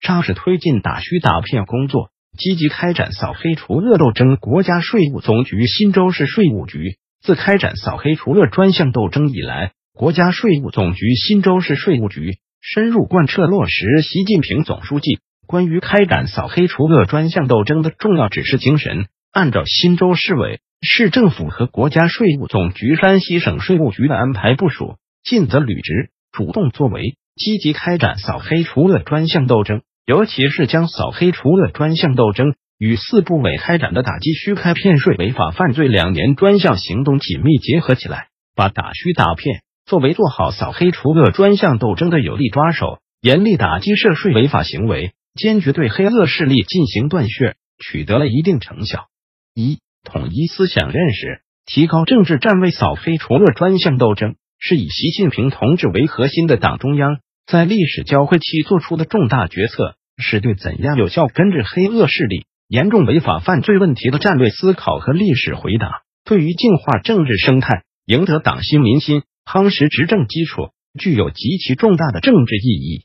[0.00, 4.36] 扎实推进打虚打骗工作，积极开展扫黑除恶斗争。
[4.36, 29.82] 国家税务总局新州市税务局自开展扫黑除恶专项斗争以来，国家税务总局新州市税务局深入贯彻落实习近平总书记关于开展扫黑除恶专项斗争的重要指示精神，按照新州市委、市政府和国家税务总局山西省税务局的安排部署，尽责履职，主动作为，积极开展扫黑除恶专项斗争。
[30.08, 49.08] 尤其是将扫黑除恶专项斗争与四部委开展的打击虚开骗税违法犯罪两年专项行动紧密结合起来，把打虚打骗作为做好扫黑除恶专项斗争的有力抓手，严厉打击涉税违法行为，坚决对黑恶势力进行断血，取得了一定成效。
[49.54, 52.70] 一、统一思想认识，提高政治站位。
[52.70, 59.96] 扫黑除恶专项斗争是以习近平同志为核心的党中央在历史交汇期做出的重大决策。
[60.18, 73.04] 是对怎样有效根治黑恶势力、严重违法犯罪问题的战略思考和历史回答，对于净化政治生态、赢得党心民心、夯实执政基础，具有极其重大的政治意义。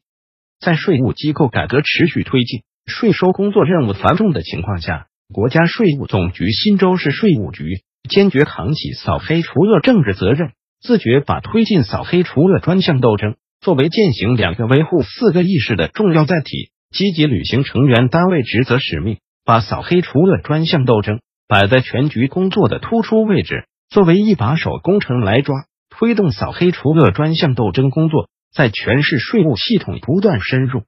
[0.60, 16.72] 在税务机构改革持续推进、税收工作任务繁重的情况下，国家税务总局新州市税务局坚决扛起扫黑除恶政治责任，自觉把推进扫黑除恶专项斗争作为践行两个维护、四个意识的重要载体。
[16.94, 30.84] 积极履行成员单位职责使命，把扫黑除恶专项斗争摆在全局工作的突出位置，作为一把手工程来抓，推动扫黑除恶专项斗争工作在全市税务系统不断深入。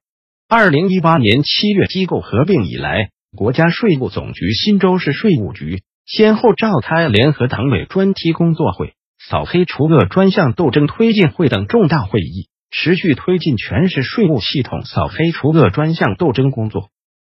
[0.47, 12.47] 二零一八年七月机构合并以来，国家税务总局新州市税务局先后召开联合党委专题工作会、扫黑除恶专项斗争推进会等重大会议。
[12.71, 16.89] 持续推进全市税务系统扫黑除恶专项斗争工作，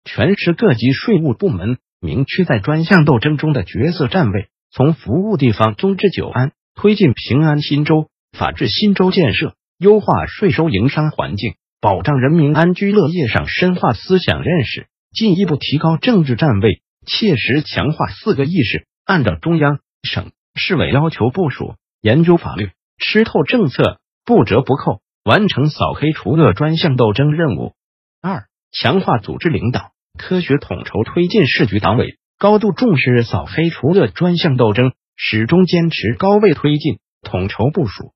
[0.05, 25.01] 全市各级税务部门明确在专项斗争中的角色站位，从服务地方宗旨久安，推进平安新州、法治新州建设，优化税收营商环境，保障人民安居乐业上深化思想认识，进一步提高政治站位，切实强化四个意识，按照中央、省、市委要求部署，研究法律，吃透政策，不折不扣。
[25.25, 27.75] 完成扫黑除恶专项斗争任务。
[28.23, 38.13] 二、强化组织领导，科学统筹推进市局党委高度重视扫黑除恶专项斗争，始终坚持高位推进、统筹部署。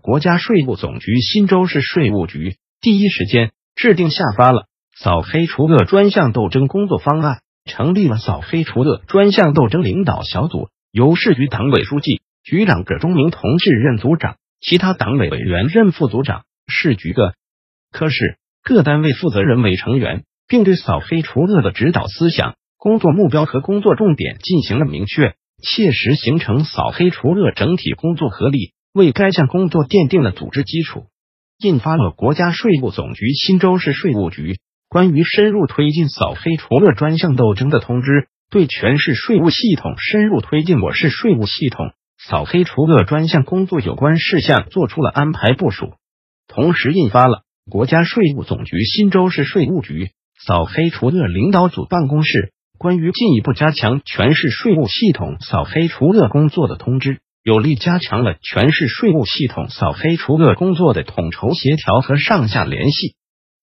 [0.00, 4.66] 国家税务总局新州市税务局第一时间制定下发了
[4.96, 14.36] 扫黑除恶专项斗争工作方案，成立了扫黑除恶专项斗争领导小组，由市局党委书记、局长葛忠明同志任组长。
[14.66, 17.34] 其他党委委员任副组长、市局各
[17.92, 31.08] 科室各单位负责人为成员，并对扫黑除恶的指导思想、工作目标和工作重点进行了明确，切实形成扫黑除恶整体工作合力，为该项工作奠定了组织基础。
[31.58, 41.92] 印发了国家税务总局新州市税务局关于深入推进扫黑除恶专项斗争的通知，对全市税务系统深入推进我市税务系统。
[42.26, 45.92] 扫黑除恶专项工作有关事项作出了安排部署，
[46.48, 63.16] 同时印发了国家税务总局新州市税务局扫黑除恶领导组办公室关于进一步加强全市税务系统扫黑除恶工作的通知，有力加强了全市税务系统扫黑除恶工作的统筹协调和上下联系。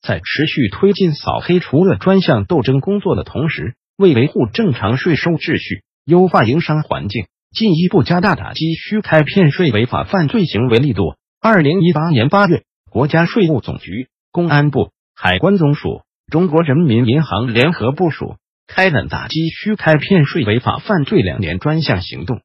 [0.03, 7.25] 在持续推进扫黑除恶专项斗争工作的同时，为维护正常税收秩序，优化营商环境。
[7.51, 11.15] 进一步加大打击虚开骗税违法犯罪行为力度。
[11.41, 18.37] 二零一八年八月，国家税务总局、公安部、海关总署、中国人民银行联合部署，
[18.67, 22.39] 开展打击虚开骗税违法犯罪两年专项行动。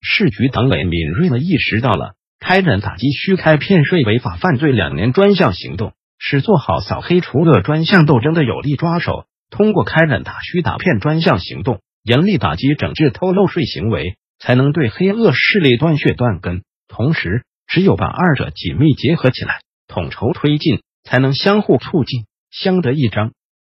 [0.00, 9.24] 市局党委敏锐地意识到了，开展打击虚开骗税违法犯罪两年专项行动是做好扫黑除恶专项斗争的有力抓手。
[9.50, 14.16] 通过开展打虚打骗专项行动，严厉打击整治偷漏税行为。
[14.42, 23.32] 才能对黑恶势力断血断根，同时，只有把二者紧密结合起来，统筹推进，才能相互促进，相得益彰，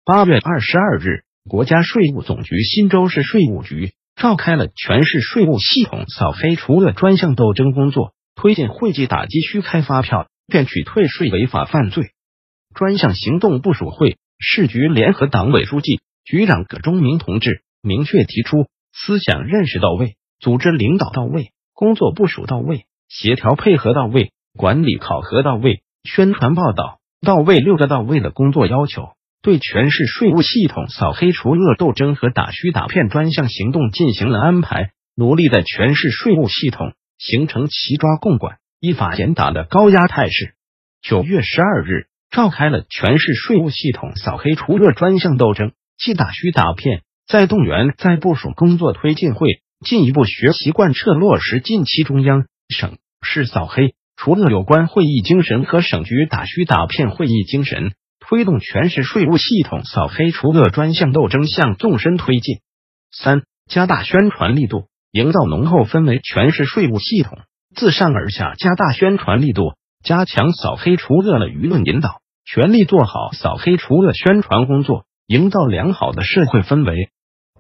[0.07, 12.13] 八月二十二日，国家税务总局新州市税务局召开了全市税务系统扫黑除恶专项斗争工作，推进会计打击虚开发票、骗取退税违法犯罪
[12.75, 14.17] 专项行动部署会。
[14.39, 40.53] 市局联合党委书记、局长葛忠明同志明确提出：思想认识到位，组织领导到位，工作部署到位，协调配合到位，管理考核到位，宣传报道到位，六个到位的工作要求，对全市税务系统扫黑除恶斗争和打虚打骗专项行动进行了安排，努力在全市税务系统形成齐抓共管、依法严打的高压态势。
[41.01, 42.07] 九月十二日。
[42.31, 62.61] 召开了全市税务系统扫黑除恶专项斗争既打虚打骗再动员再部署工作推进会，进一步学习贯彻落实近期中央、省市扫黑除恶有关会议精神和省局打虚打骗会议精神，推动全市税务系统扫黑除恶专项斗争向纵深推进。
[63.13, 66.19] 三、加大宣传力度，营造浓厚氛围。
[66.25, 67.39] 全市税务系统
[67.77, 72.23] 自上而下加大宣传力度，加强扫黑除恶的舆论引导。
[72.47, 77.11] 全力做好扫黑除恶宣传工作，营造良好的社会氛围。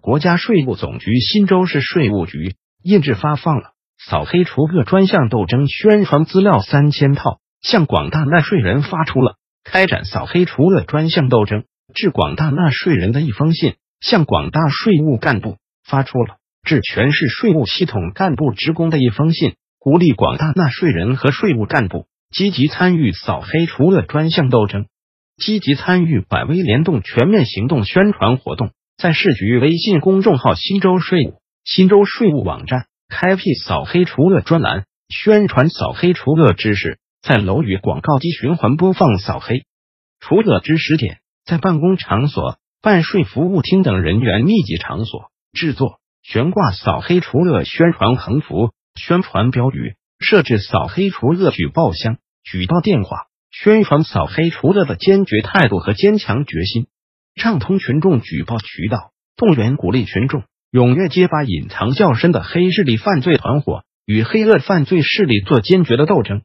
[0.04, 11.64] 国家税务总局新州市税务局印制发放了扫黑除恶专项斗争宣传资料三千套，向广大纳税人发出了开展扫黑除恶专项斗争
[11.94, 22.04] 致广大纳税人的一封信，向广大税务干部发出了致全市税务系统干部职工的一封信，鼓励广大纳税人和税务干部。
[22.30, 24.84] 积极参与扫黑除恶专项斗争，
[25.38, 39.64] 积极参与百威联动全面行动宣传活动，在市局微信公众号“新州税务”、新州税务网站开辟扫黑除恶专栏，宣传扫黑除恶知识；在楼宇广告机循环播放扫黑
[40.20, 52.18] 除恶知识点；在办公场所、办税服务厅等人员密集场所制作、悬挂扫黑除恶宣传横幅、宣传标语，设置扫黑除恶举报箱。
[52.44, 56.86] 举报电话，宣传扫黑除恶的坚决态度和坚强决心，
[57.34, 66.42] 畅通群众举报渠道，动员鼓励群众踊跃揭发隐藏较深的黑势力犯罪团伙，与黑恶犯罪势力做坚决的斗争。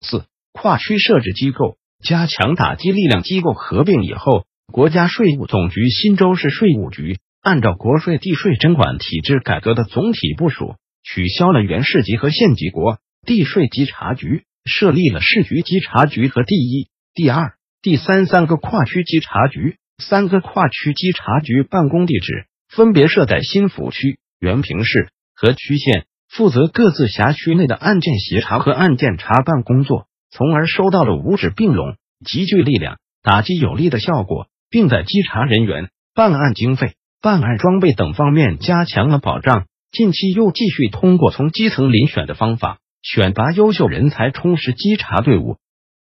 [0.00, 3.22] 四、跨区设置机构，加强打击力量。
[3.22, 14.44] 机构合并以后，国家税务总局新州市税务局按照国税地税征管体制改革的总体部署，取消了原市级和县级国地税稽查局。
[14.64, 31.96] 设立了市局稽查局和第一、第二、第三三个跨区稽查局，三个跨区稽查局办公地址分别设在新抚区、原平市和区县，负责各自辖区内的案件协查和案件查办工作，从而收到了五指并拢、
[32.26, 39.66] 集聚力量、打击有力的效果，并在稽查人员、办案经费、办案装备等方面加强了保障。
[39.90, 42.78] 近期又继续通过从基层遴选的方法。
[43.02, 45.56] 选拔优秀人才，充实稽查队伍，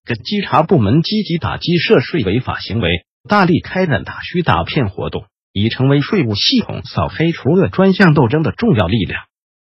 [0.04, 9.22] 各稽查部门积极打击涉税违法行为，大力开展打虚打骗活动，已成为税务系统扫黑除恶专项斗争的重要力量。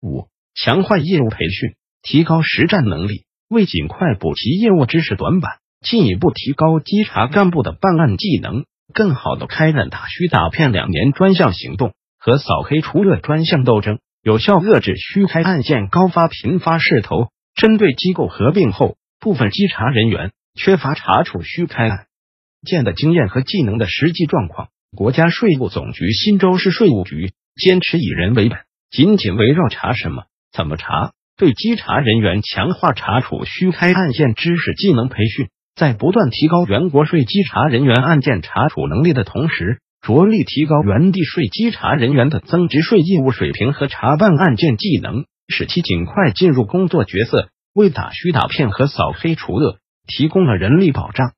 [0.02, 13.98] 五、强化业务培训，提高实战能力，为尽快补齐业务知识短板，进一步提高稽查干部的办案技能，更好的开展打虚打骗两年专项行动和扫黑除恶专项斗争。
[14.22, 17.28] 有效遏制虚开案件高发频发势头。
[17.54, 22.05] 针对机构合并后部分稽查人员缺乏查处虚开案
[22.66, 28.58] 件的经验和技能的实际状况，国家税务总局新州市税务局坚持以人为本，
[28.90, 39.78] 紧紧围绕查什么、怎么查，对稽查人员强化查处虚开案件知识技能培训，在不断提高原国税稽查人员案件查处能力的同时。
[40.02, 51.32] 着力提高原地税稽查人员的增值税业务水平和查办案件技能，使其尽快进入工作角色，为打虚打骗和扫黑除恶提供了人力保障。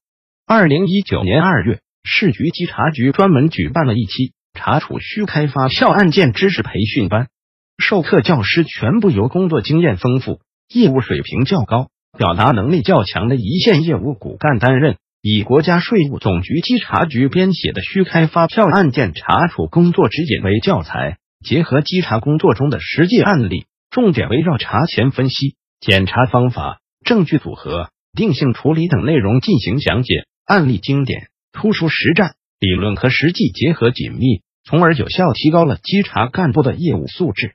[0.50, 7.28] 二零一九年二月，市局稽查局专门举办了一期查处虚开发票案件知识培训班，
[7.76, 10.40] 授课教师全部由工作经验丰富、
[10.72, 14.96] 业务水平较高、表达能力较强的一线业务骨干担任。
[15.20, 37.52] 以国家税务总局稽查局编写的虚开发票案件查处工作指引为教材，结合稽查工作中的实际案例，重点围绕查前分析、检查方法、证据组合、定性处理等内容进行讲解，案例经典突出实战，理论和实际结合紧密，从而有效提高了稽查干部的业务素质。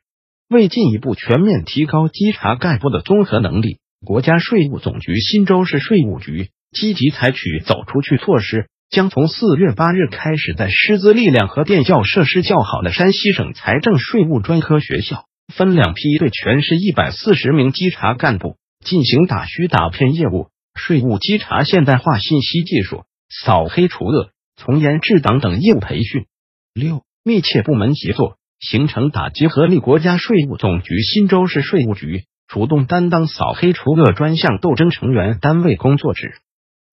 [0.48, 6.50] 为进一步全面提高稽查干部的综合能力，国家税务总局新州市税务局。
[6.76, 26.26] 积极采取走出去措施，将从四月八日开始，在师资力量和电教设施较好的山西省财政税务专科学校，分两批对全市一百四十名稽查干部进行打虚打骗业务、税务稽查现代化信息技术、扫黑除恶、从严治党等业务培训。
[26.74, 29.80] 六、密切部门协作，形成打击合力。
[29.80, 36.34] 国家税务总局忻州市税务局主动担当扫黑除恶专项斗争成员单位工作职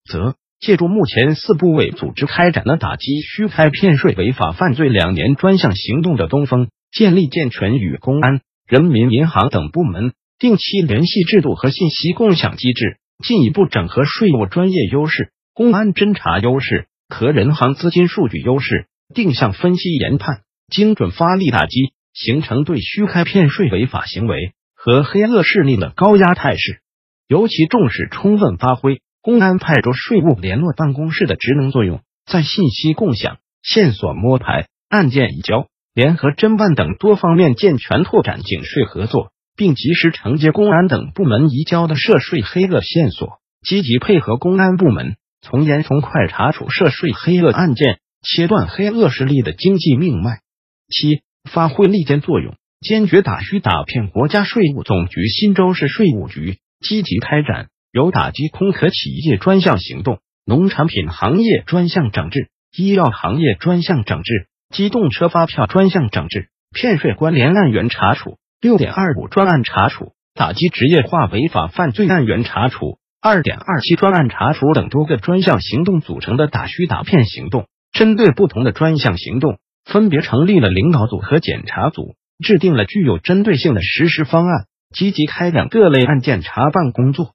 [0.04, 0.36] 责。
[0.60, 26.80] 借助目前四部委组织开展的打击虚开骗税违法犯罪两年专项行动的东风，建立健全与公安、人民银行等部门定期联系制度和信息共享机制，进一步整合税务专业优势、公安侦查优势和人行资金数据优势，定向分析研判，精准发力打击，形成对虚开骗税违法行为和黑恶势力的高压态势。
[27.28, 29.00] 尤其重视充分发挥。
[29.22, 50.40] 公安派出税务联络办公室的职能作用，在信息共享、线索摸排、案件移交、联合侦办等多方面健全拓展警税合作，并及时承接公安等部门移交的涉税黑恶线索，积极配合公安部门从严从快查处涉税黑恶案件，切断黑恶势力的经济命脉。
[50.88, 54.08] 七、发挥利剑作用，坚决打虚打骗。
[54.08, 57.68] 国家税务总局忻州市税务局积极开展。
[57.92, 87.32] 有打击空壳企业专项行动、农产品行业专项整治、医药行业专项整治、机动车发票专项整治、骗税关联案源查处、六点二五专案查处、打击职业化违法犯罪案源查处、二点二七专案查处等多个专项行动组成的打虚打骗行动，针对不同的专项行动，分别成立了领导组和检查组，制定了具有针对性的实施方案，积极开展各类案件查办工作。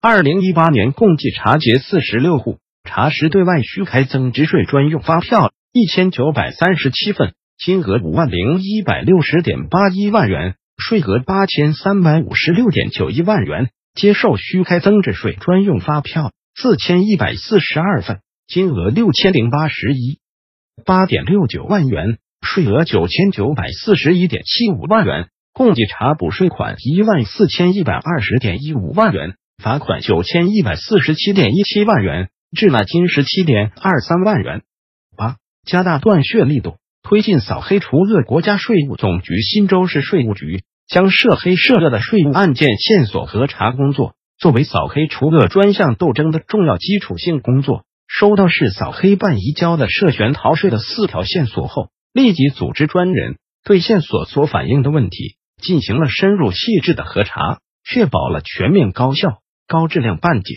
[0.00, 20.20] 二零一八年共计查结四十六户，查实对外虚开增值税专用发票一千九百三十七份，金额五万零一百六十点八一万元，税额八千三百五十六点九一万元；接受虚开增值税专用发票四千一百四十二份，金额六千零八十一
[20.86, 29.34] 八点六九万元，税额九千九百四十一点七五万元，共计查补税款一万四千一百二十点一五万元。
[29.60, 34.62] 罚款九千一百四十七点一七万元，滞纳金十七点二三万元。
[35.16, 35.34] 八、
[35.66, 38.22] 加大断血力度，推进扫黑除恶。
[38.22, 47.84] 国家税务总局忻州市税务局将涉黑涉恶的税务案件线索核查工作作为扫黑除恶专项斗争的重要基础性工作。
[48.10, 59.42] 收到市扫黑办移交的涉嫌逃税的四条线索后，立即组织专人对线索所反映的问题进行了深入细致的核查，确保了全面高效。
[59.66, 60.54] 高质量办结，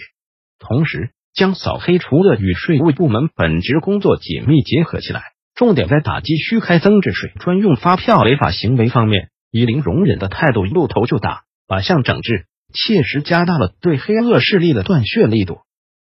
[0.57, 5.21] 同时将扫黑除恶与税务部门本职工作紧密结合起来，
[5.53, 15.59] 重点在打击虚开增值税专用发票违法行为方面，以零容忍的态度露头就打，靶向整治，切实加大了对黑恶势力的断血力度。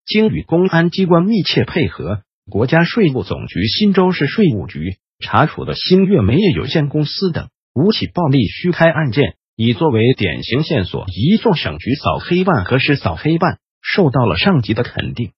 [0.06, 9.34] 经与公安机关密切配合，国家税务总局忻州市税务局查处的星月煤业有限公司等五起暴力虚开案件。
[9.54, 15.32] 已作为典型线索移送省局扫黑办和市扫黑办，受到了上级的肯定。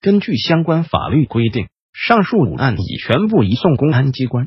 [0.00, 4.46] 根据相关法律规定，上述五案已全部移送公安机关。